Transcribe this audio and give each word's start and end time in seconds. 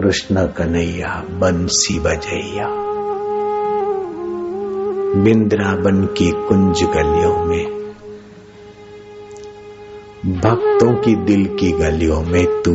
कृष्ण 0.00 0.46
कन्हैया, 0.46 1.24
बंसी 1.30 2.00
बजैया। 2.00 2.68
बिंद्रावन 5.24 6.04
की 6.04 6.30
कुंज 6.30 6.82
गलियों 6.82 7.44
में, 7.44 7.94
भक्तों 10.40 10.92
की 10.92 11.14
दिल 11.14 11.56
की 11.60 11.72
गलियों 11.72 12.22
में 12.22 12.62
तू। 12.62 12.72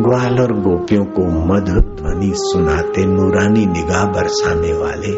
ग्वाल 0.00 0.40
और 0.40 0.52
गोपियों 0.52 1.04
को 1.04 1.24
मधुर 1.24 1.80
ध्वनि 1.80 2.32
सुनाते 2.36 3.04
नूरानी 3.06 3.66
निगाह 3.66 4.04
बरसाने 4.04 4.72
वाले, 4.72 5.16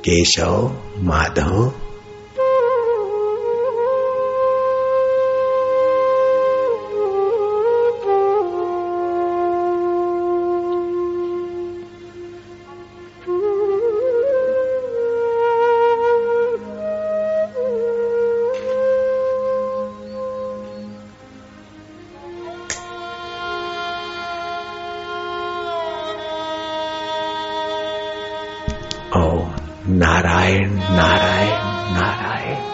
केशव, 0.00 0.72
माधव 0.98 1.72
नारायण 29.88 30.72
नारायण 30.72 31.66
नारायण 31.94 32.73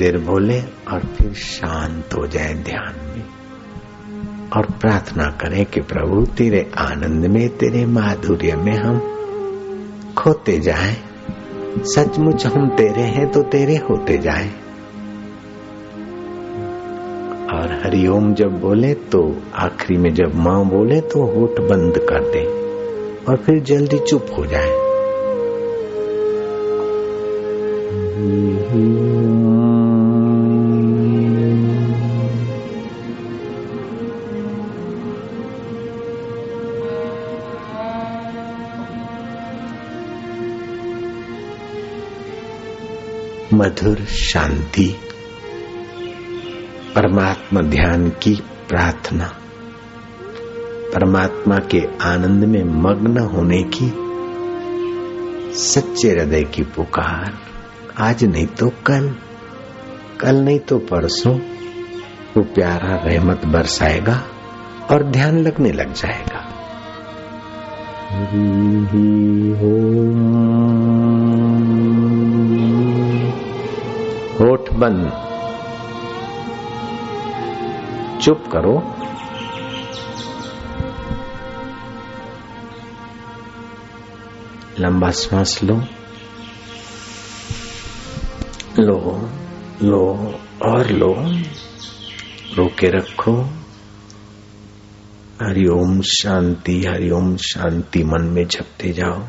देर 0.00 0.18
बोले 0.18 0.60
और 0.60 1.00
फिर 1.00 1.32
शांत 1.32 2.14
हो 2.14 2.26
जाए 2.26 2.54
ध्यान 2.54 2.94
में 3.08 4.50
और 4.56 4.66
प्रार्थना 4.80 5.24
करें 5.24 5.64
कि 5.66 5.80
प्रभु, 5.80 6.26
तेरे 6.26 6.70
आनंद 6.78 7.26
में, 7.26 7.48
तेरे 7.48 7.86
माधुर्य 7.86 8.56
में 8.56 8.76
हम 8.76 8.98
खोते 10.18 10.58
जाएँ। 10.60 10.96
सचमुच 11.84 12.46
हम 12.46 12.68
तेरे 12.68 13.02
हैं 13.02 13.30
तो 13.30 13.42
तेरे 13.42 13.76
होते 13.76 14.18
जाएँ। 14.18 14.50
और 17.52 17.80
हरिओम 17.84 18.34
जब 18.34 18.60
बोले 18.60 18.94
तो 18.94 19.42
आखिरी 19.54 19.98
में 19.98 20.14
जब 20.14 20.34
माँ 20.34 20.64
बोले 20.64 21.00
तो 21.00 21.24
होठ 21.24 21.60
बंद 21.60 21.98
कर 21.98 22.30
दे 22.30 22.44
और 23.24 23.36
फिर 23.36 23.62
जल्दी 23.62 23.98
चुप 23.98 24.26
हो 24.38 24.46
जाए। 24.46 24.89
मधुर 43.60 44.04
शांति, 44.04 44.96
परमात्मा 46.94 47.60
ध्यान 47.60 48.08
की 48.08 48.42
प्रार्थना, 48.68 49.34
परमात्मा 50.94 51.58
के 51.58 51.82
आनंद 52.02 52.44
में 52.44 52.64
मग्न 52.64 53.18
होने 53.18 53.62
की, 53.62 53.92
सच्चे 55.54 56.10
हृदय 56.10 56.42
की 56.42 56.62
पुकार। 56.62 57.38
आज 57.98 58.24
नहीं 58.24 58.46
तो 58.46 58.68
कल 58.68 59.16
कल 60.20 60.36
नहीं 60.36 60.58
तो 60.58 60.78
परसों, 60.78 61.40
वो 62.36 62.42
प्यारा 62.42 63.02
रहमत 63.04 63.46
बरसाएगा 63.46 64.24
और 64.90 65.02
ध्यान 65.02 65.38
लगने 65.38 65.72
लग 65.72 65.92
जाएगा। 65.92 66.46
होठ 69.56 70.20
बंद। 74.80 75.30
चुप 78.22 78.44
करो। 78.52 78.96
लंबा 84.80 85.10
श्वास 85.10 85.62
लो। 85.62 85.76
लो 88.78 89.30
लो 89.82 90.34
और 90.62 90.86
लो। 90.86 91.14
रोके 92.56 92.90
रखो। 92.90 93.42
हरिओम 95.42 96.00
शांति 96.00 96.84
हरिओम 96.84 97.36
शांति। 97.36 98.04
मन 98.04 98.22
में 98.22 98.48
जपते 98.48 98.92
जाओ। 98.92 99.22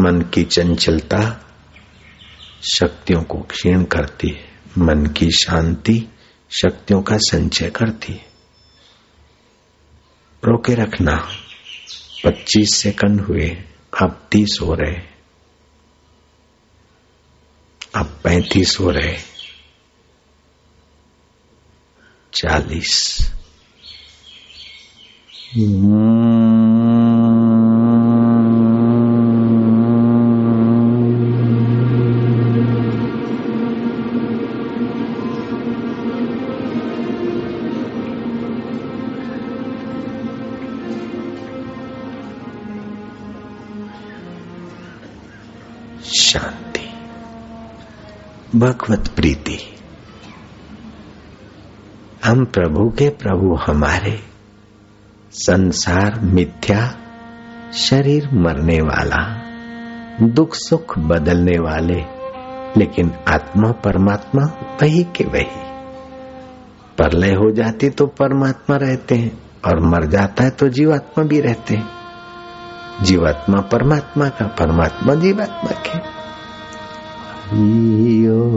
मन 0.00 0.20
की 0.34 0.42
चंचलता 0.42 1.48
शक्तियों 2.70 3.22
को 3.22 3.38
क्षीण 3.38 3.84
करती 3.84 4.28
है। 4.28 4.52
मन 4.78 5.06
की 5.06 5.30
शांति 5.30 6.08
शक्तियों 6.50 7.02
का 7.02 7.16
संचय 7.18 7.70
करती 7.70 8.12
है। 8.12 8.26
रोके 10.44 10.74
रखना। 10.74 11.28
25 12.24 12.74
सेकंड 12.74 13.20
हुए, 13.20 13.64
अब 14.02 14.28
30 14.32 14.58
हो 14.62 14.74
रहे। 14.74 15.00
अब 17.94 18.20
35 18.24 18.76
हो 18.80 18.90
रहे। 18.90 19.18
40 22.34 23.18
शांति 25.56 26.91
भगवत 48.62 49.08
प्रीति। 49.08 49.58
हम 52.24 52.44
प्रभु 52.44 52.90
के 52.90 53.08
प्रभु 53.08 53.54
हमारे। 53.54 54.20
संसार 55.32 56.20
मिथ्या, 56.20 56.96
शरीर 57.74 58.28
मरने 58.32 58.80
वाला, 58.80 59.42
दुख 60.26 60.54
सुख 60.54 60.98
बदलने 60.98 61.58
वाले, 61.58 62.04
लेकिन 62.76 63.12
आत्मा 63.28 63.72
परमात्मा 63.72 64.42
वही 64.82 65.04
के 65.04 65.24
वही। 65.24 65.62
परलय 66.98 67.34
हो 67.34 67.52
जाती 67.52 67.90
तो 67.90 68.06
परमात्मा 68.06 68.76
रहते 68.76 69.14
हैं, 69.14 69.42
और 69.66 69.80
मर 69.80 70.06
जाता 70.06 70.44
है 70.44 70.50
तो 70.50 70.68
जीवात्मा 70.68 71.24
भी 71.24 71.40
रहते 71.40 71.74
हैं। 71.74 71.88
जीवात्मा 73.02 73.60
परमात्मा 73.60 74.28
का, 74.28 74.46
परमात्मा 74.46 75.14
जीवात्मा 75.14 75.70
के। 75.70 76.21
मधुर 77.52 78.54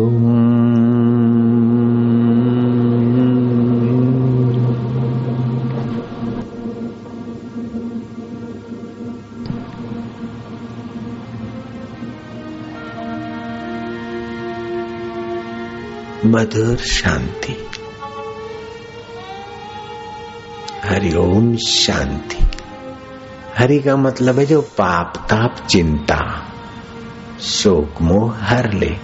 शांति। 16.77 17.57
हरिओम 20.83 21.55
शांति। 21.55 22.37
हरि 23.57 23.79
का 23.79 23.95
मतलब 23.95 24.39
है 24.39 24.45
जो 24.45 24.61
पाप 24.61 25.13
ताप 25.17 25.55
चिंता। 25.69 26.51
शोक 27.43 28.01
मोह 28.01 28.37
हर 28.45 28.71
ले 28.73 28.95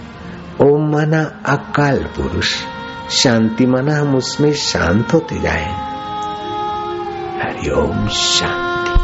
ओम 0.64 0.90
मना 0.94 1.22
अकाल 1.46 1.98
पुरुष 2.16 2.52
शांति 3.22 3.66
मना 3.66 3.98
हम 3.98 4.14
उसमें 4.16 4.52
शांत 4.54 5.12
होते 5.14 5.38
जाए 5.40 5.66
हरिओम 7.42 8.08
शांति 8.08 9.00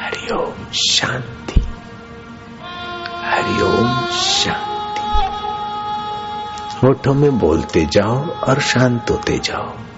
हरिओम 0.00 0.66
शांति 0.80 1.60
हरिओम 3.24 3.94
शांति 4.16 5.00
होठों 6.82 7.14
में 7.14 7.38
बोलते 7.38 7.84
जाओ 7.92 8.18
और 8.48 8.60
शांत 8.60 9.10
होते 9.10 9.38
जाओ 9.44 9.91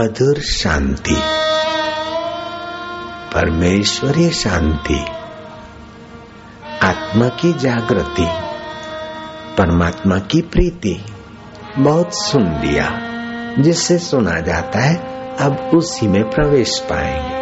मधुर 0.00 0.40
शांति, 0.40 1.16
परमेश्वरीय 3.34 4.30
शांति, 4.30 5.04
आत्मा 6.82 7.28
की 7.28 7.52
जागृति, 7.52 8.26
परमात्मा 9.58 10.18
की 10.18 10.40
प्रीति, 10.40 11.04
बहुत 11.78 12.10
सुन 12.14 12.42
लिया, 12.42 13.00
जिससे 13.58 13.98
सुना 13.98 14.40
जाता 14.40 14.78
है 14.78 14.96
अब 15.36 15.70
उसी 15.74 16.06
में 16.06 16.30
प्रवेश 16.30 16.78
पाएँगे। 16.78 17.36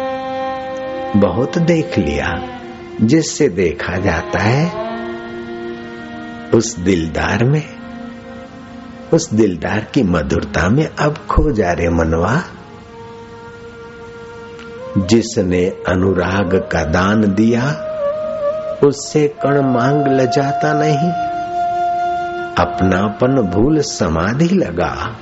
बहुत 1.19 1.57
देख 1.57 1.97
लिया, 1.97 2.59
जिससे 3.01 3.49
देखा 3.49 3.97
जाता 3.97 4.39
है 4.39 4.65
उस 6.53 6.79
दिलदार 6.79 7.43
में 7.43 7.78
उस 9.13 9.33
दिलदार 9.33 9.79
की 9.93 10.03
मधुरता 10.03 10.69
में 10.69 10.89
अब 10.99 11.13
खो 11.29 11.51
जा 11.51 11.71
रहे 11.71 11.89
मनवा। 11.89 12.41
जिसने 14.97 15.65
अनुराग 15.87 16.55
का 16.71 16.83
दान 16.83 17.21
दिया, 17.33 17.85
उससे 18.83 19.27
कण 19.27 19.61
मांग 19.61 20.07
लजाता 20.07 20.73
नहीं। 20.73 21.11
अपनापन 22.65 23.41
भूल 23.41 23.79
समाधि 23.79 24.55
लगा। 24.55 25.15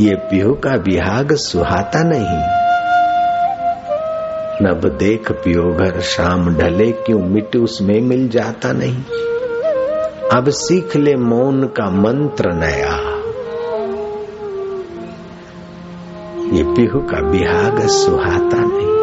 ये 0.00 0.14
पियो 0.14 0.52
का 0.54 0.70
विहाग 0.70 1.34
सुहाता 1.34 2.02
नहीं। 2.02 2.64
नब 4.62 4.98
देख 4.98 5.32
पियो 5.32 5.72
घर 5.74 6.00
शाम 6.00 6.54
ढले 6.54 6.92
क्यों 6.92 7.20
मिट्टी 7.20 7.58
उसमें 7.58 8.00
मिल 8.00 8.28
जाता 8.28 8.72
नहीं। 8.72 9.02
अब 10.34 10.48
सीख 10.48 10.96
ले 10.96 11.14
मौन 11.14 11.64
का 11.64 11.90
मंत्र 11.90 12.52
नया। 12.52 13.14
ये 16.56 16.62
पिहू 16.64 17.00
का 17.00 17.20
बिहाग 17.20 17.88
सुहाता 17.88 18.56
नहीं। 18.56 18.94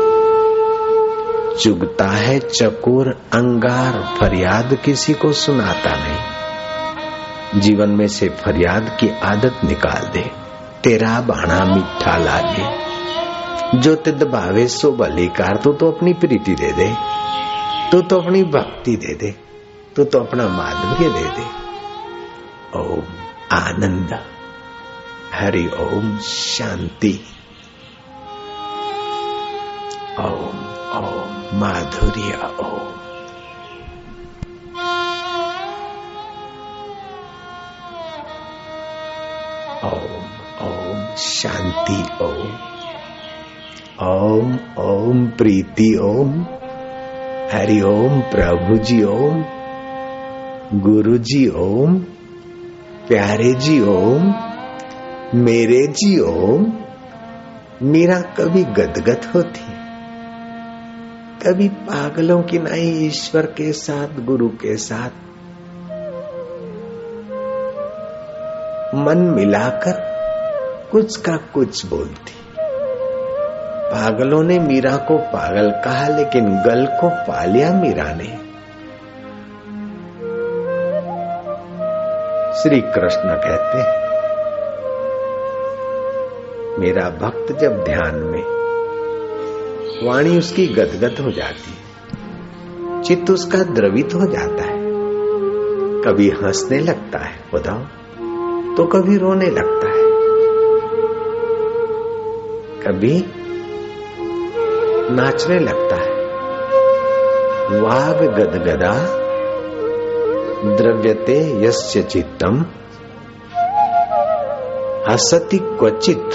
चुगता 1.58 2.08
है 2.08 2.40
चकोर, 2.40 3.08
अंगार, 3.10 4.16
फरियाद 4.20 4.78
किसी 4.86 5.14
को 5.14 5.32
सुनाता 5.32 5.92
नहीं। 5.92 7.62
जीवन 7.62 7.90
में 7.90 8.08
से 8.08 8.30
फरियाद 8.30 8.98
की 9.00 9.10
आदत 9.10 9.66
निकाल 9.66 10.10
दे। 10.14 10.32
तेरा 10.84 11.22
बाणा 11.22 11.76
मीठा 11.76 12.18
लागे। 12.18 12.66
जो 13.80 13.96
तिद 13.96 14.24
भावे 14.24 14.68
सो 14.68 14.92
बलिकार 14.92 15.60
तू 15.64 15.74
तो 15.74 15.92
अपनी 15.92 16.14
प्रीति 16.14 16.56
दे 16.56 16.72
दे। 16.72 16.96
तू 17.92 18.02
तो 18.02 18.20
अपनी 18.20 18.44
भक्ति 18.44 18.96
दे 18.96 19.16
दे। 19.16 19.51
तू 19.96 20.04
तो 20.04 20.20
अपना 20.20 20.48
माधुर्य 20.48 21.10
दे 21.10 21.24
दे। 21.24 21.46
ओम 22.80 23.04
आनंद। 23.52 24.26
हरि 25.34 25.68
ओम 25.68 26.18
शांति। 26.18 27.24
ओम 30.20 30.60
ओम 30.98 31.60
माधुर्य, 31.60 32.34
ओम। 32.60 32.88
ओम 39.90 40.26
ओम 40.68 41.16
शांति, 41.16 42.24
ओम। 42.24 42.58
ओम 44.08 44.60
ओम 44.78 45.28
प्रीति, 45.28 45.98
ओम। 46.02 46.46
हरि 47.54 47.82
ओम 47.82 48.22
प्रभु 48.22 48.78
जी 48.78 49.04
ओम। 49.04 49.61
गुरु 50.74 51.18
जी 51.18 51.48
ओम, 51.48 51.96
प्यारे 53.08 53.54
जी 53.54 53.82
ओम, 53.82 54.34
मेरे 55.36 55.88
जी 55.88 56.20
ओम। 56.20 56.74
मीरा 57.82 58.22
कभी 58.22 58.64
गदगद 58.64 59.26
होती, 59.36 59.74
कभी 61.44 61.68
पागलों 61.70 62.42
की 62.42 62.60
नहीं 62.60 63.08
ईश्वर 63.08 63.46
के 63.46 63.72
साथ, 63.72 64.08
गुरु 64.26 64.48
के 64.50 64.78
साथ। 64.78 65.10
मन 68.96 69.34
मिलाकर 69.36 70.00
कुछ 70.92 71.18
का 71.18 71.38
कुछ 71.38 71.86
बोलती। 71.86 72.34
पागलों 73.92 74.44
ने 74.44 74.60
मीरा 74.60 74.96
को 74.98 75.18
पागल 75.18 75.72
कहा, 75.72 76.08
लेकिन 76.08 76.46
गल 76.46 76.86
को 76.86 77.10
पालिया 77.10 77.74
मीरा 77.74 78.14
ने। 78.14 78.51
श्री 82.64 82.80
कृष्ण 82.82 83.30
कहते 83.44 83.78
हैं, 83.78 84.00
मेरा 86.80 87.10
भक्त 87.22 87.52
जब 87.60 87.84
ध्यान 87.84 88.16
में, 88.16 88.44
वाणी 90.04 90.38
उसकी 90.38 90.66
गदगद 90.68 91.20
हो 91.20 91.32
जाती 91.32 91.72
है, 91.72 93.02
चित्त 93.04 93.32
उसका 93.32 93.64
द्रवित 93.72 94.14
हो 94.16 94.26
जाता 94.28 94.64
है। 94.64 94.80
कभी 96.02 96.30
हंसने 96.30 96.80
लगता 96.80 97.20
है 97.20 97.34
बताओ 97.54 97.82
तो 98.76 98.86
कभी 98.88 99.18
रोने 99.18 99.50
लगता 99.50 99.88
है। 99.88 100.04
कभी 102.82 103.16
नाचने 105.16 105.60
लगता 105.60 105.96
है, 105.96 106.12
वाग 107.82 108.22
गदगदा 108.38 108.94
द्रव्यते 110.66 111.66
यस्य 111.66 112.04
चित्तम। 112.04 112.66
हसति 115.10 115.58
क्वचित। 115.58 116.30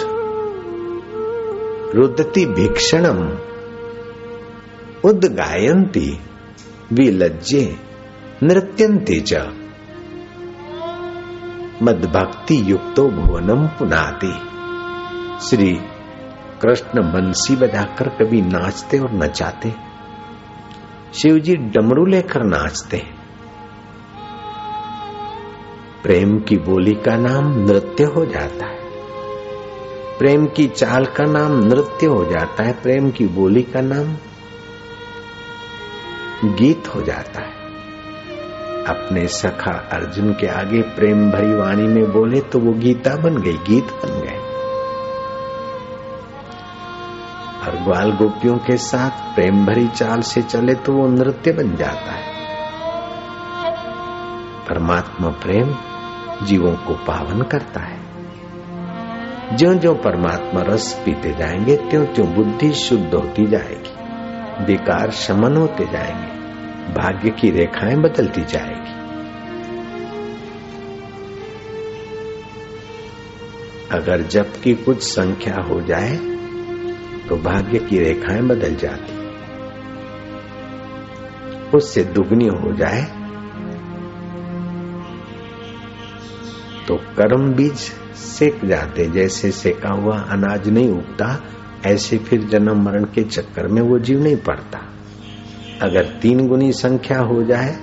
रुदती 1.95 2.47
भीक्षणम। 2.47 3.38
उदगायंती 5.04 6.21
विलज्जे। 6.92 7.76
नृत्यंती 8.42 9.21
च। 9.21 9.35
मदभक्ति 11.83 12.73
युक्तो 12.73 13.09
भुवनम 13.09 13.66
पुनाति। 13.66 14.33
श्री 15.49 15.80
कृष्ण 16.62 17.02
बंसी 17.02 17.56
बजाकर 17.56 18.09
कभी 18.09 18.42
नाचते 18.42 18.99
और 18.99 19.12
नचाते। 19.12 19.75
शिव 21.14 21.38
जी 21.38 21.54
डमरू 21.54 22.06
लेकर 22.06 22.42
नाचते। 22.42 23.15
प्रेम 26.06 26.38
की 26.38 26.56
बोली 26.56 26.92
का 26.92 27.16
नाम 27.16 27.64
नृत्य 27.66 28.04
हो 28.04 28.26
जाता 28.26 28.66
है। 28.66 28.78
प्रेम 30.18 30.46
की 30.46 30.66
चाल 30.66 31.04
का 31.04 31.25
नाम 31.25 31.52
नृत्य 31.52 32.06
हो 32.06 32.25
जाता 32.25 32.62
है। 32.62 32.72
प्रेम 32.72 33.10
की 33.10 33.26
बोली 33.26 33.62
का 33.62 33.80
नाम 33.80 34.16
गीत 36.54 36.94
हो 36.94 37.02
जाता 37.02 37.40
है। 37.40 37.50
अपने 38.84 39.26
सखा 39.26 39.88
अर्जुन 39.92 40.32
के 40.32 40.46
आगे 40.46 40.82
प्रेम 40.82 41.30
भरी 41.30 41.54
वाणी 41.54 41.86
में 41.86 42.12
बोले 42.12 42.40
तो 42.40 42.58
वो 42.58 42.72
गीता 42.72 43.16
बन 43.16 43.36
गई, 43.36 43.52
गीत 43.52 43.84
बन 43.84 44.20
गए। 44.20 44.38
और 47.66 47.84
ग्वाल 47.84 48.12
गोपियों 48.12 48.56
के 48.56 48.76
साथ 48.76 49.34
प्रेम 49.34 49.66
भरी 49.66 49.88
चाल 49.88 50.20
से 50.20 50.42
चले 50.42 50.75
तो 50.75 50.92
वो 50.92 51.08
नृत्य 51.08 51.52
बन 51.52 51.76
जाता 51.76 52.12
है। 52.12 52.36
परमात्मा 54.68 55.28
प्रेम 55.28 55.75
जीवों 56.42 56.72
को 56.72 56.94
पावन 56.94 57.42
करता 57.42 57.80
है। 57.80 58.06
ज्यो 59.56 59.74
ज्यो 59.74 59.94
परमात्मा 59.94 60.62
रस 60.62 61.02
पीते 61.04 61.32
जाएँगे 61.32 61.76
त्यों 61.76 62.06
त्यों 62.06 62.34
बुद्धि 62.34 62.72
शुद्ध 62.72 63.14
होती 63.14 63.46
जाएगी। 63.46 63.96
विकार 64.64 65.10
शमन 65.10 65.56
होते 65.56 65.84
जाएँगे। 65.84 66.36
भाग्य 66.94 67.30
की 67.30 67.50
रेखाएँ 67.50 67.96
बदलती 67.96 68.44
जाएगी। 68.44 68.96
अगर 73.92 74.22
जब 74.22 74.52
की 74.62 74.74
कुछ 74.74 75.02
संख्या 75.02 75.56
हो 75.56 75.80
जाए 75.80 76.16
तो 77.28 77.36
भाग्य 77.36 77.78
की 77.78 77.98
रेखाएँ 77.98 78.42
बदल 78.42 78.74
जाती। 78.74 79.16
उससे 81.76 82.04
दुगनी 82.04 82.46
हो 82.46 82.72
जाए 82.72 83.15
तो 86.88 86.96
कर्म 87.16 87.52
बीज 87.54 87.76
सेक 88.16 88.64
जाते, 88.64 89.06
जैसे 89.08 89.50
सेका 89.52 89.92
हुआ 89.92 90.18
अनाज 90.30 90.68
नहीं 90.68 90.90
उगता, 90.90 91.38
ऐसे 91.86 92.18
फिर 92.18 92.42
जन्म 92.48 92.82
मरण 92.84 93.04
के 93.14 93.22
चक्कर 93.24 93.66
में 93.66 93.80
वो 93.82 93.98
जीव 93.98 94.22
नहीं 94.22 94.36
पड़ता। 94.46 94.78
अगर 95.82 96.04
तीन 96.22 96.46
गुनी 96.48 96.72
संख्या 96.74 97.18
हो 97.22 97.42
जाए 97.42 97.74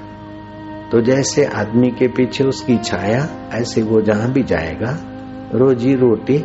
तो 0.91 1.01
जैसे 1.01 1.45
आदमी 1.55 1.89
के 1.89 2.07
पीछे 2.07 2.43
उसकी 2.43 2.77
छाया, 2.79 3.27
ऐसे 3.53 3.81
वो 3.81 4.01
जहाँ 4.01 4.31
भी 4.31 4.43
जाएगा, 4.43 4.97
रोजी 5.53 5.93
रोटी 5.95 6.37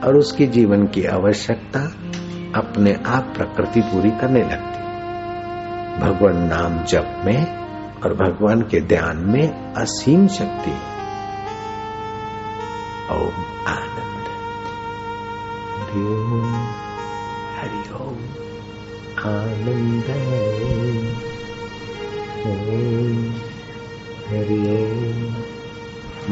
और 0.00 0.16
उसकी 0.16 0.46
जीवन 0.48 0.86
की 0.86 1.04
आवश्यकता 1.06 1.80
अपने 2.54 2.92
आप 3.06 3.32
प्रकृति 3.36 3.80
पूरी 3.82 4.10
करने 4.10 4.42
लगती। 4.42 4.82
भगवान 6.00 6.42
नाम 6.44 6.82
जप 6.84 7.22
में 7.24 8.00
और 8.00 8.14
भगवान 8.16 8.62
के 8.62 8.80
ध्यान 8.86 9.24
में 9.26 9.74
असीम 9.74 10.26
शक्ति 10.30 10.72
ओम 13.12 13.40
आनंद 13.70 14.28
हरिओम 15.78 16.52
हरिओम 17.56 18.20
आनंद 19.30 20.08
ओम 22.52 23.26
हरिओम 24.30 25.20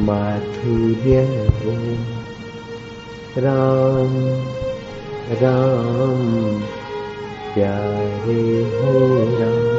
माधुर्य 0.06 1.20
ओम 1.72 2.06
राम 3.46 4.16
राम 5.42 6.24
प्यारे 7.54 8.42
हो 8.78 8.96
राम 9.40 9.72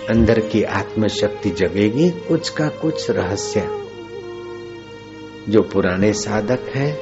अंदर 0.09 0.39
की 0.39 0.63
आत्मशक्ति 0.63 1.49
जगेगी, 1.49 2.09
कुछ 2.09 2.49
का 2.49 2.67
कुछ 2.67 3.09
रहस्य। 3.09 3.61
जो 5.49 5.61
पुराने 5.61 6.13
साधक 6.13 6.59
हैं, 6.75 6.99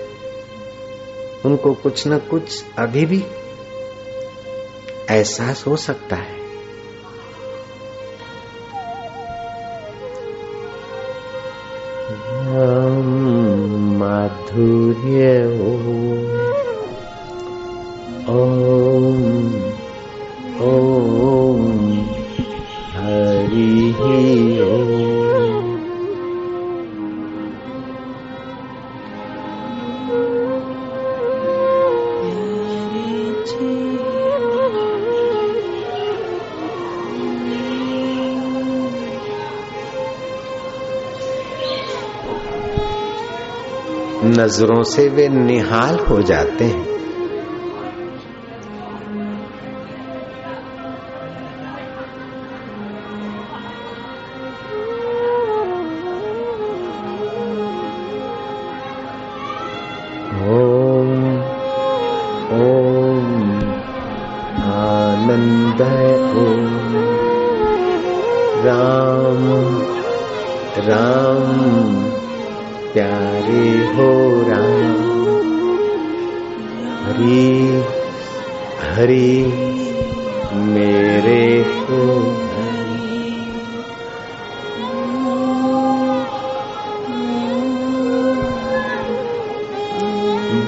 उनको 1.46 1.74
कुछ 1.74 2.08
न 2.08 2.18
कुछ 2.18 2.66
अभी 2.78 3.06
भी 3.06 3.24
एहसास 5.10 5.68
हो 5.68 5.76
सकता 5.76 6.16
है। 6.16 6.35
नज़रों 44.26 44.84
से 44.84 45.10
वे 45.10 45.30
निहाल 45.30 45.96
हो 45.96 46.22
जाते 46.22 46.66
हैं। 46.66 46.95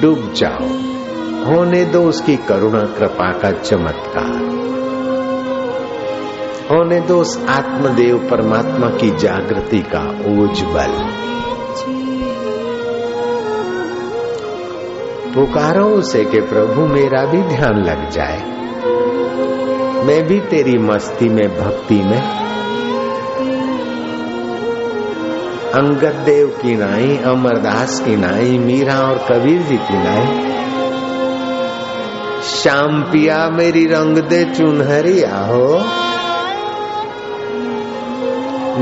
डूब 0.08 0.34
जाओ। 0.34 0.68
होने 1.46 1.86
दो 1.86 2.04
उसकी 2.04 2.38
करुणा, 2.38 2.80
कृपा 2.80 3.32
का 3.32 3.52
चमत्कार। 3.52 4.44
होने 6.72 7.00
दो 7.00 7.22
उस 7.22 7.46
आत्मदेव 7.50 8.28
परमात्मा 8.32 8.88
की 8.88 9.18
जागृति 9.18 9.80
का 9.80 10.04
बल। 10.64 11.08
पुकारो 15.36 15.86
उसे 15.86 16.26
के 16.26 16.42
प्रभु, 16.42 16.82
मेरा 16.82 17.26
भी 17.26 17.42
ध्यान 17.42 17.84
लग 17.84 18.10
जाए। 18.10 18.42
मैं 20.04 20.28
भी 20.28 20.40
तेरी 20.40 20.78
मस्ती 20.78 21.30
में, 21.30 21.60
भक्ति 21.60 21.96
में 21.96 22.47
अंगद 25.78 26.22
देव 26.26 26.48
की 26.48 26.76
नाई, 26.76 27.18
अमरदास 27.18 28.00
की 28.00 28.16
नाई, 28.16 28.58
मीरा 28.58 29.00
और 29.00 29.18
कबीर 29.18 29.62
जी 29.62 29.78
की 29.78 29.98
नाई। 29.98 30.54
श्याम 32.42 33.04
पिया, 33.04 33.50
मेरी 33.50 33.86
रंग 33.86 34.18
दे 34.18 34.46
चुनहरिया 34.46 35.38
हो। 35.38 35.86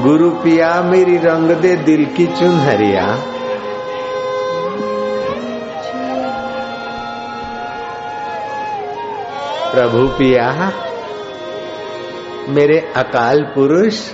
गुरु 0.01 0.29
पिया, 0.29 0.81
मेरी 0.81 1.17
रंग 1.17 1.51
दे 1.51 1.75
दिल 1.75 2.05
की 2.05 2.25
चुनहरिया। 2.25 3.17
प्रभु 9.73 10.07
पिया, 10.07 10.71
मेरे 12.49 12.93
अकाल 12.95 13.41
पुरुष 13.41 14.11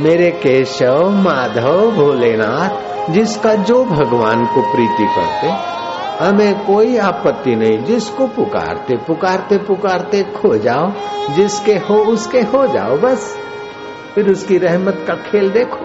मेरे 0.00 0.30
केशव 0.30 1.10
माधव 1.10 1.90
भोलेनाथ, 1.90 2.96
जिसका 3.12 3.54
जो 3.54 3.84
भगवान 3.84 4.46
को 4.46 4.72
प्रीति 4.72 5.06
करते, 5.16 5.76
हमें 6.24 6.66
कोई 6.66 6.96
आपत्ति 6.96 7.56
नहीं, 7.56 7.84
जिसको 7.84 8.26
पुकारते 8.26 8.96
पुकारते 8.96 9.58
पुकारते 9.58 10.22
खो 10.22 10.58
जाओ, 10.58 10.92
जिसके 11.34 11.74
हो, 11.74 11.98
उसके 11.98 12.40
हो 12.40 12.66
जाओ, 12.66 12.96
बस। 12.96 13.38
फिर 14.14 14.30
उसकी 14.30 14.58
रहमत 14.58 15.04
का 15.06 15.14
खेल 15.14 15.50
देखो। 15.50 15.76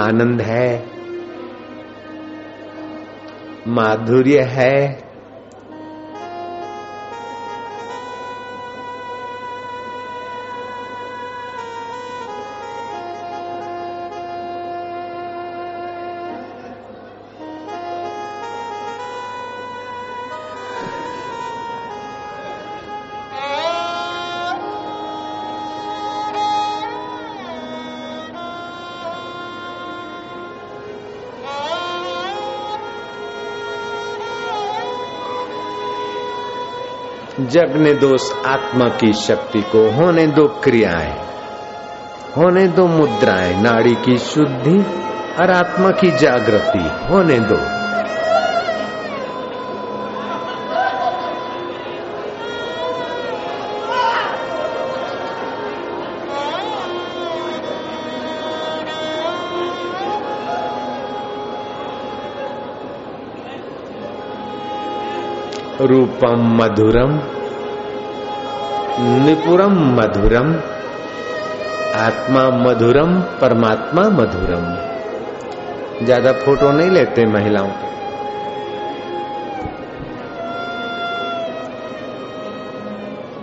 आनंद 0.00 0.40
है। 0.40 0.95
माधुर्य 3.66 4.40
है 4.40 5.05
जगने 37.40 37.94
दो 37.94 38.16
आत्मा 38.46 38.88
की 38.88 39.12
शक्ति 39.12 39.62
को, 39.62 39.90
होने 39.90 40.26
दो 40.26 40.46
क्रियाएँ, 40.46 41.18
होने 42.36 42.68
दो 42.68 42.86
मुद्राएँ, 42.86 43.62
नाड़ी 43.62 43.94
की 43.94 44.18
शुद्धि 44.18 44.80
और 45.40 45.50
आत्मा 45.50 45.90
की 45.90 46.10
जागृति, 46.10 47.06
होने 47.10 47.38
दो। 47.40 47.75
रूपम 65.80 66.42
मधुरम, 66.56 67.10
निपुरम 69.24 69.74
मधुरम, 69.96 70.54
आत्मा 71.94 72.44
मधुरम, 72.50 73.20
परमात्मा 73.40 74.02
मधुरम। 74.10 74.64
ज़्यादा 76.04 76.32
फ़ोटो 76.32 76.72
नहीं 76.72 76.90
लेते 76.90 77.26
महिलाओं 77.26 77.68
के। 77.68 77.88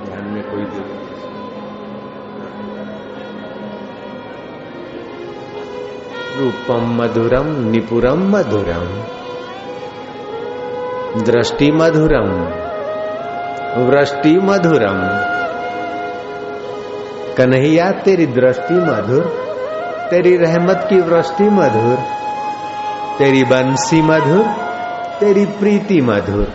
ध्यान 0.06 0.26
में 0.26 0.44
कोई 0.44 0.66
दे 0.66 0.84
रूपम 6.40 7.02
मधुरम, 7.02 7.70
निपुरम 7.70 8.30
मधुरम। 8.38 8.88
दृष्टि 11.24 11.72
मधुरम 11.72 12.30
वृष्टि 13.86 14.32
मधुरम 14.44 15.00
कन्हैया, 17.38 17.92
तेरी 17.92 18.26
दृष्टि 18.26 18.74
मधुर 18.74 19.24
तेरी 20.10 20.36
रहमत 20.38 20.86
की 20.90 21.00
वृष्टि 21.02 21.50
मधुर 21.50 21.98
तेरी 23.18 23.44
बंसी 23.44 24.02
मधुर 24.02 24.46
तेरी 25.20 25.46
प्रीति 25.60 26.02
मधुर 26.02 26.48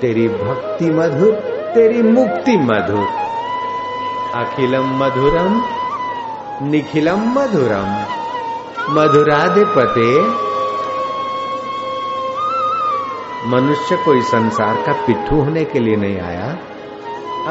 तेरी 0.00 0.28
भक्ति 0.28 0.90
मधुर 0.90 1.32
तेरी 1.74 2.02
मुक्ति 2.02 2.56
मधुर 2.56 3.06
अखिलम 4.34 4.88
मधुरम, 5.02 5.60
निखिलम 6.62 7.22
मधुरम। 7.38 7.88
मधुराधिपते 8.90 10.45
मनुष्य 13.46 13.96
कोई 13.96 14.20
संसार 14.20 14.74
का 14.74 14.92
पिट्ठू 14.92 15.40
होने 15.40 15.64
के 15.64 15.78
लिए 15.78 15.96
नहीं 15.96 16.20
आया, 16.20 16.50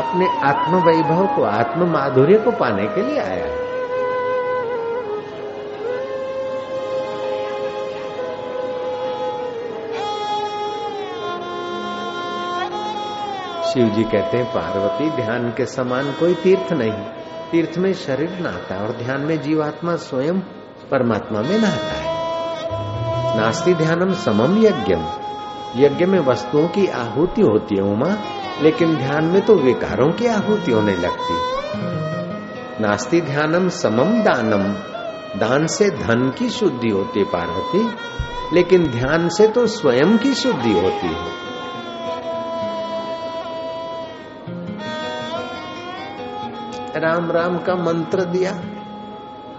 अपने 0.02 0.40
आत्म 0.40 0.76
वैभव 0.76 1.36
को 1.36 1.44
आत्म 1.44 1.86
माधुर्य 1.92 2.38
को 2.38 2.52
पाने 2.52 2.88
के 2.88 3.02
लिए 3.02 3.20
आया। 3.20 3.66
शिव 13.74 13.86
जी 13.88 14.04
कहते 14.04 14.38
हैं, 14.38 14.54
पार्वती, 14.54 15.10
ध्यान 15.10 15.54
के 15.58 15.66
समान 15.66 16.12
कोई 16.12 16.34
तीर्थ 16.34 16.74
नहीं। 16.74 16.94
तीर्थ 17.52 17.78
में 17.78 17.94
शरीर 17.94 18.30
नहाता 18.30 18.76
और 18.76 18.92
ध्यान 18.92 19.22
में 19.22 19.42
जीवात्मा 19.42 19.96
स्वयं 19.96 20.40
परमात्मा 20.92 21.42
में 21.42 21.60
नहाता 21.60 21.94
है। 21.94 22.16
नास्ति 23.40 23.74
ध्यानम 23.74 24.14
समम 24.14 24.58
यज्ञम। 24.58 25.25
यज्ञ 25.76 26.06
में 26.06 26.20
वस्तुओं 26.20 26.68
की 26.68 26.88
आहुति 26.88 27.42
होती 27.42 27.76
है, 27.76 27.84
उमा। 27.84 28.18
लेकिन 28.62 28.96
ध्यान 28.96 29.26
में 29.26 29.46
तो 29.46 29.56
विकारों 29.56 30.12
की 30.12 30.28
आहुति 30.28 30.72
होने 30.72 30.96
लगती। 30.96 31.56
नास्ति 32.84 33.22
ध्यानम 33.22 33.70
समम 33.70 34.24
दानम। 34.24 34.64
दान 35.40 35.68
से 35.68 35.90
धन 35.90 36.34
की 36.38 36.50
शुद्धि 36.50 36.90
होती 36.90 37.24
पार्वती। 37.24 37.90
लेकिन 38.54 38.88
ध्यान 38.88 39.30
से 39.30 39.48
तो 39.48 39.68
स्वयं 39.68 40.18
की 40.18 40.34
शुद्धि 40.34 40.72
होती 40.72 41.08
है। 41.08 41.46
राम 46.98 47.32
राम 47.32 47.58
का 47.58 47.76
मंत्र 47.76 48.24
दिया 48.24 48.52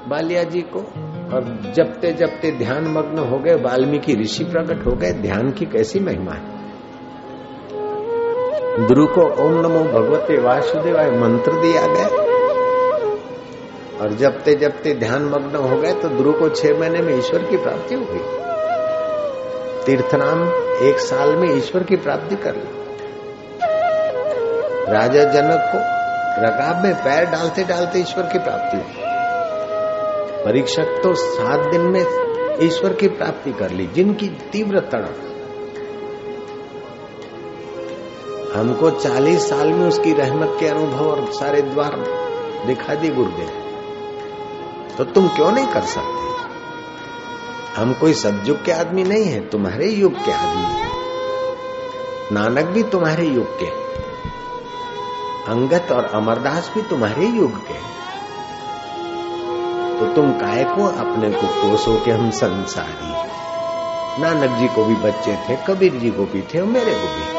बालिया 0.08 0.42
जी 0.44 0.60
को। 0.60 1.15
और 1.34 1.72
जपते 1.76 2.12
जपते 2.12 2.50
ध्यान 2.52 2.84
मग्न 2.84 3.18
हो 3.18 3.38
गए, 3.38 3.54
वाल्मीकि 3.54 4.14
ऋषि 4.14 4.44
प्रकट 4.44 4.86
हो 4.86 4.92
गए, 4.92 5.12
ध्यान 5.12 5.50
की 5.50 5.66
कैसी 5.66 6.00
महिमा 6.00 6.32
है? 6.32 6.56
गुरु 8.86 9.06
को 9.06 9.44
ओम 9.44 9.54
नमो 9.60 9.80
भगवते 9.80 10.38
वासुदेवाय 10.38 11.10
मंत्र 11.10 11.52
दिया 11.52 11.86
गया। 11.86 12.06
और 14.00 14.12
जपते 14.12 14.54
जपते 14.54 14.94
ध्यान 14.94 15.22
मग्न 15.22 15.56
हो 15.56 15.76
गए 15.76 15.92
तो 15.92 16.08
गुरु 16.08 16.32
को 16.32 16.48
छह 16.48 16.78
महीने 16.80 17.02
में 17.02 17.18
ईश्वर 17.18 17.42
की 17.42 17.56
प्राप्ति 17.56 17.94
हो 17.94 18.06
गई। 18.10 18.46
तीर्थनाम 19.86 20.42
एक 20.88 20.98
साल 20.98 21.36
में 21.36 21.56
ईश्वर 21.56 21.82
की 21.82 21.96
प्राप्ति 21.96 22.36
कर 22.36 22.54
ली। 22.54 22.86
राजा 24.92 25.24
जनक 25.24 25.60
को 25.74 25.78
रकाब 26.46 26.84
में 26.84 26.94
पैर 26.94 27.24
डालते 27.24 27.64
डालते 27.64 27.98
ईश्वर 27.98 28.24
की 28.24 28.38
प्राप्ति 28.38 28.76
हुई। 28.76 29.05
परीक्षक 30.46 31.00
तो 31.02 31.14
सात 31.14 31.60
दिन 31.70 31.80
में 31.80 32.06
ईश्वर 32.60 32.92
की 32.92 33.08
प्राप्ति 33.08 33.52
कर 33.52 33.70
ली, 33.70 33.86
जिनकी 33.86 34.28
तीव्र 34.28 34.80
तड़प। 34.80 35.16
हमको 38.56 38.90
चालीस 38.90 39.48
साल 39.48 39.72
में 39.72 39.88
उसकी 39.88 40.12
रहमत 40.12 40.56
के 40.60 40.66
अनुभव 40.66 41.10
और 41.10 41.32
सारे 41.32 41.62
द्वार 41.62 41.90
दिखा 42.66 42.94
दी 42.94 43.08
गुरुदेव। 43.08 43.50
तो 44.98 45.04
तुम 45.04 45.28
क्यों 45.28 45.52
नहीं 45.52 45.66
कर 45.66 45.82
सकते? 45.82 46.26
हम 47.80 47.92
कोई 47.92 48.12
सदयुग 48.12 48.64
के 48.64 48.72
आदमी 48.72 49.02
नहीं 49.02 49.24
है, 49.24 49.48
तुम्हारे 49.48 49.88
युग 49.88 50.24
के 50.24 50.32
आदमी 50.32 50.80
है। 50.80 50.90
नानक 52.32 52.64
भी 52.64 52.82
तुम्हारे 52.82 53.26
युग 53.26 53.60
के 53.60 53.66
अंगत 55.52 55.92
और 55.92 56.04
अमरदास 56.04 56.72
भी 56.74 56.82
तुम्हारे 56.82 57.26
युग 57.26 57.56
के 57.56 57.95
तो 59.96 60.14
तुम 60.14 60.32
काय 60.32 60.64
को 60.64 60.86
अपने 60.86 61.30
को 61.30 61.46
कोसो 61.46 62.04
के 62.04 62.10
हम 62.10 62.30
संसारी 62.30 63.26
नानक 64.22 64.58
जी 64.58 64.68
को 64.68 64.84
भी 64.84 64.94
बच्चे 64.94 65.36
थे, 65.36 65.56
कबीर 65.56 65.92
जी 65.92 66.10
को 66.10 66.24
भी 66.24 66.42
थे, 66.42 66.58
और 66.58 66.66
मेरे 66.66 66.94
को 66.94 67.02
भी 67.02 67.38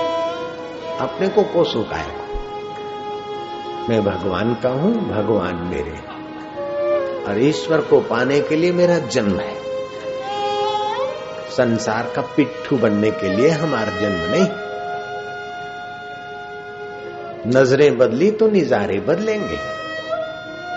अपने 0.98 1.28
को 1.28 1.43
कोसो 1.43 1.84
काय 1.84 2.04
को? 2.04 2.28
मैं 3.89 4.06
भगवान 4.06 4.54
का 4.54 4.70
हूँ, 4.70 4.93
भगवान 4.93 5.56
मेरे 5.56 6.17
और 7.24 7.41
ईश्वर 7.41 7.82
को 7.82 8.00
पाने 8.00 8.41
के 8.41 8.56
लिए 8.56 8.72
मेरा 8.72 8.98
जन्म 8.98 9.39
है। 9.39 9.56
संसार 11.50 12.12
का 12.15 12.22
पिट्ठू 12.22 12.78
बनने 12.78 13.12
के 13.12 13.36
लिए 13.36 13.50
हमारा 13.50 13.91
जन्म 14.00 14.32
नहीं। 14.32 14.48
नज़रें 17.56 17.98
बदली 17.98 18.32
तो 18.32 18.48
निजारे 18.48 19.00
बदलेंगे। 19.00 19.87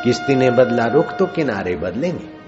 किस्ती 0.05 0.35
ने 0.35 0.51
बदला 0.51 0.87
रुख 0.87 1.17
तो 1.17 1.27
किनारे 1.27 1.77
बदलेंगे। 1.77 2.40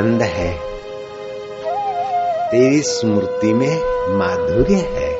आनंद 0.00 0.22
है। 0.22 0.60
तेरी 2.50 2.82
स्मृति 2.82 3.52
में 3.52 3.76
माधुर्य 4.16 4.74
है। 4.74 5.14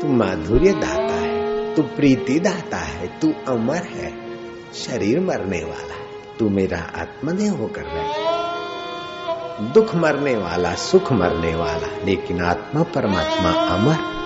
तू 0.00 0.08
माधुर्य 0.08 0.72
दाता 0.72 1.14
है, 1.14 1.74
तू 1.74 1.82
प्रीति 1.82 2.40
दाता 2.40 2.76
है, 2.76 3.20
तू 3.20 3.32
अमर 3.48 3.76
है। 3.76 4.12
शरीर 4.74 5.20
मरने 5.20 5.64
वाला 5.64 5.94
है, 5.94 6.36
तू 6.38 6.48
मेरा 6.48 6.78
आत्मदेह 6.78 7.52
होकर 7.52 7.82
रहे 7.82 8.28
दुख 9.68 9.94
मरने 9.94 10.36
वाला, 10.36 10.74
सुख 10.74 11.12
मरने 11.12 11.54
वाला, 11.54 12.04
लेकिन 12.04 12.40
आत्मा 12.40 12.82
परमात्मा 12.82 13.50
अमर। 13.50 14.17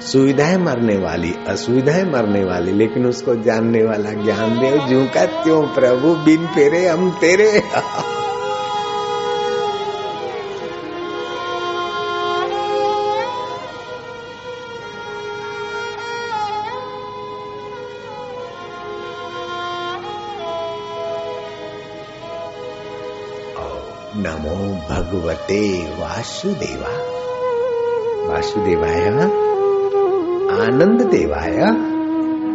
सुविधाएँ 0.00 0.56
मरने 0.56 0.96
वाली, 0.96 1.34
असुविधाएँ 1.48 2.04
मरने 2.04 2.44
वाली, 2.44 2.72
लेकिन 2.72 3.06
उसको 3.06 3.34
जानने 3.34 3.84
वाला 3.84 4.10
ज्ञान 4.12 4.58
देव 4.58 4.86
जू 4.86 5.04
का 5.14 5.26
त्यों 5.26 5.62
प्रभु, 5.62 6.14
बिन 6.14 6.46
फेरे 6.46 6.88
हम 6.88 7.10
तेरे। 7.10 7.62
नमो 24.18 24.54
भगवते 24.90 25.84
वासुदेवा। 26.00 27.16
वासुदेवाय 28.34 29.45
आनंद 30.62 31.02
देवाय, 31.02 31.70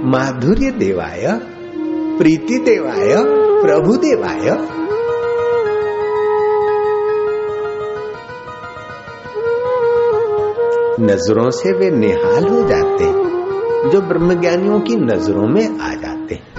माधुर्य 0.06 0.72
देवाय, 0.72 1.40
प्रीति 2.18 2.58
देवाय, 2.58 3.16
प्रभु 3.64 3.96
देवाय। 3.96 4.68
नज़रों 11.06 11.50
से 11.50 11.78
वे 11.78 11.92
निहाल 11.92 12.48
हो 12.48 12.64
जाते 12.64 13.06
जो 13.90 14.02
ब्रह्मज्ञानियों 14.02 14.80
की 14.80 14.96
नज़रों 14.96 15.48
में 15.48 15.80
आ 15.80 15.94
जाते 15.94 16.36
हैं। 16.36 16.54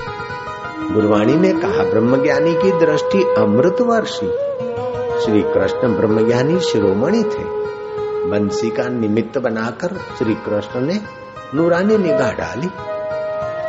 गुरवाणी 0.94 1.34
ने 1.34 1.52
कहा, 1.52 1.84
ब्रह्मज्ञानी 1.90 2.54
की 2.54 2.86
दृष्टि 2.86 3.34
अमृत 3.38 3.76
वर्षी। 3.80 4.26
श्री 5.24 5.42
कृष्ण 5.42 5.96
ब्रह्मज्ञानी 5.96 6.60
शिरोमणि 6.60 7.22
थे। 7.22 7.62
बंसी 8.30 8.70
का 8.70 8.88
निमित्त 8.88 9.38
बनाकर 9.38 9.96
श्री 10.18 10.34
कृष्ण 10.34 10.80
ने 10.80 11.21
नूरानी 11.54 11.98
निगाह 11.98 12.32
डाली। 12.32 12.68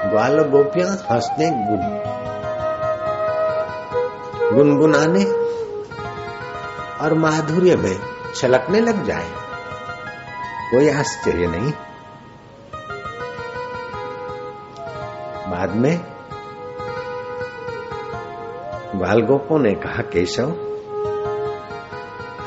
ग्वाल 0.10 0.41
गोपियाँ 0.41 0.89
हंसने 0.89 1.50
गुन। 1.50 2.13
गुनगुनाने 4.56 5.24
और 7.02 7.13
माधुर्य 7.13 7.76
में 7.76 8.00
छलकने 8.36 8.80
लग 8.80 9.04
जाए। 9.04 9.32
कोई 10.72 10.89
आश्चर्य 10.89 11.48
नहीं। 11.48 11.74
बाद 15.52 15.69
में 15.69 16.06
ग्वाल 18.96 19.22
गोपों 19.22 19.60
ने 19.60 19.74
कहा, 19.74 20.02
केशव, 20.02 20.50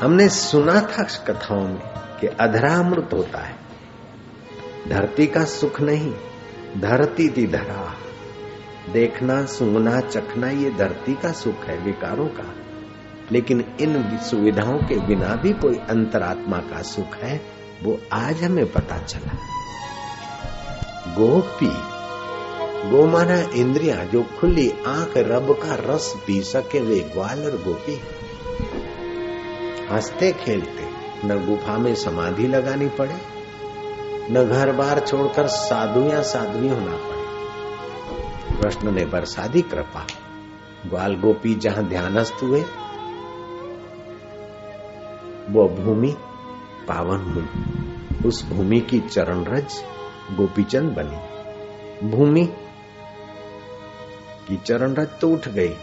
हमने 0.01 0.29
सुना 0.29 0.81
था 0.81 1.03
कथाओं 1.03 1.61
में 1.61 1.93
कि 2.21 2.27
अधरामृत 2.27 3.09
होता 3.13 3.39
है। 3.39 3.66
धरती 4.89 5.27
का 5.27 5.43
सुख 5.43 5.81
नहीं, 5.81 6.13
धरती 6.77 7.29
थी 7.29 7.47
धरा। 7.47 7.93
देखना 8.93 9.45
सुनना 9.45 9.99
चखना, 9.99 10.49
ये 10.49 10.69
धरती 10.69 11.13
का 11.13 11.31
सुख 11.31 11.65
है 11.65 11.77
विकारों 11.77 12.27
का। 12.27 12.55
लेकिन 13.31 13.65
इन 13.81 14.17
सुविधाओं 14.17 14.77
के 14.77 14.99
बिना 14.99 15.35
भी 15.35 15.53
कोई 15.53 15.75
अंतरात्मा 15.75 16.57
का 16.57 16.81
सुख 16.81 17.15
है, 17.15 17.41
वो 17.83 17.99
आज 18.13 18.43
हमें 18.43 18.71
पता 18.71 18.97
चला। 18.97 19.37
गोपी, 21.13 21.71
गोमाना 22.89 23.39
इंद्रिया 23.39 23.95
जो 23.95 24.23
खुली 24.23 24.73
आँख 24.87 25.13
रब 25.17 25.53
का 25.53 25.75
रस 25.75 26.13
पी 26.27 26.41
सके, 26.41 26.79
वे 26.79 26.99
ग्वाल 26.99 27.43
और 27.43 27.51
गोपी। 27.51 28.01
हँसते 29.91 30.31
खेलते, 30.31 30.87
न 31.27 31.45
गुफा 31.45 31.77
में 31.77 31.95
समाधि 31.95 32.47
लगानी 32.47 32.89
पड़े 32.89 33.36
न 34.31 34.43
घर 34.45 34.71
बार 34.71 34.99
छोड़कर 34.99 35.47
साधु 35.47 35.99
या 35.99 36.21
साध्वी 36.21 36.67
होना 36.67 36.95
पड़े। 36.97 37.17
कृष्ण 38.57 38.91
ने 38.91 39.05
बरसादी 39.05 39.61
कृपा। 39.61 40.07
ग्वाल 40.89 41.15
गोपी 41.15 41.55
जहाँ 41.55 41.83
ध्यानस्थ 41.83 42.43
हुए, 42.43 42.61
वो 45.49 45.67
भूमि 45.69 46.15
पावन 46.87 47.17
हुई। 47.17 47.47
उस 48.25 48.45
भूमि 48.49 48.79
की 48.79 48.99
चरण 48.99 49.43
रज 49.43 49.83
गोपीचंद 50.37 50.91
बनी। 50.91 52.09
भूमि 52.09 52.45
की 54.47 54.57
चरण 54.57 54.93
रज 54.93 55.09
तो 55.21 55.29
उठ 55.29 55.47
गई। 55.47 55.73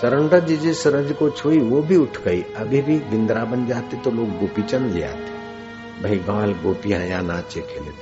चरण 0.00 0.28
रज 0.28 0.52
जिस 0.52 0.86
रज 0.86 1.12
को 1.12 1.30
छुई, 1.30 1.58
वो 1.58 1.82
भी 1.82 1.96
उठ 1.96 2.18
गई। 2.24 2.42
अभी 2.42 2.82
भी 2.82 2.98
बिंद्रा 2.98 3.44
बन 3.44 3.66
जाते 3.66 3.96
तो 3.96 4.10
लोग 4.10 4.38
गोपीचंद 4.38 4.92
ले 4.92 5.04
आते। 5.04 5.29
भाई 6.02 6.16
गाल 6.16 6.52
गोपियाँ 6.52 7.00
या 7.00 7.20
नाचे 7.20 7.60
खेले 7.60 7.92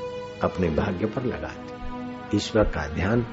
अपने 0.42 0.68
भाग्य 0.70 1.06
पर 1.06 1.24
लगाते। 1.24 2.36
ईश्वर 2.36 2.64
का 2.64 2.86
ध्यान 2.88 3.26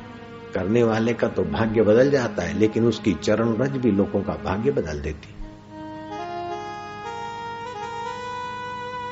करने 0.54 0.84
वाले 0.84 1.14
का 1.14 1.28
तो 1.28 1.44
भाग्य 1.44 1.82
बदल 1.82 2.12
जाता 2.12 2.44
है, 2.44 2.58
लेकिन 2.60 2.88
उसकी 2.88 3.14
चरण 3.14 3.56
रज 3.58 3.72
भी 3.72 3.92
लोगों 3.92 4.22
का 4.22 4.34
भाग्य 4.34 4.72
बदल 4.72 5.02
देती। 5.02 5.34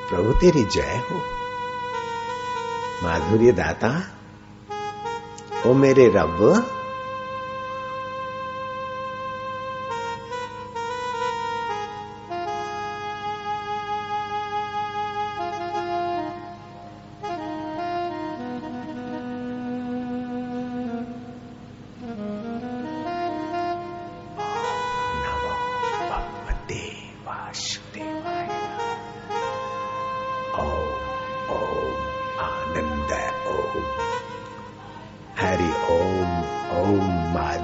प्रभु 0.09 0.33
तेरी 0.33 0.63
जय 0.63 1.01
हो। 1.11 1.17
माधुर्य 3.03 3.51
दाता, 3.51 3.89
ओ 5.65 5.73
मेरे 5.73 6.07
रब 6.07 6.65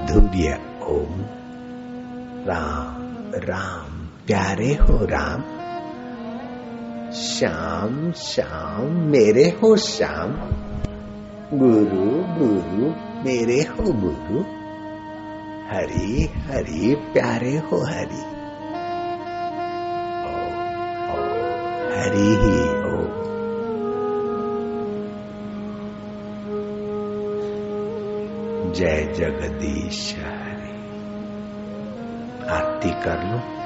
माधुर्य 0.10 0.60
ओम 0.84 1.22
राम 2.48 3.32
राम, 3.36 4.08
प्यारे 4.28 4.74
हो 4.74 5.06
राम। 5.06 5.42
श्याम 7.12 8.12
श्याम, 8.12 8.92
मेरे 8.92 9.44
हो 9.44 9.78
श्याम। 9.78 10.32
गुरु 11.58 12.10
गुरु, 12.40 12.90
मेरे 13.24 13.62
हो 13.62 13.94
गुरु। 13.94 14.42
हरि 15.72 16.30
हरि, 16.34 16.96
प्यारे 17.14 17.58
हो 17.58 17.78
हरि। 17.78 18.26
हरि 22.00 22.36
ही। 22.44 22.79
जय 28.80 29.14
जगदीश 29.18 30.16
हरी। 30.18 30.70
आरती 32.50 32.90
कर 32.90 33.24
लो। 33.24 33.59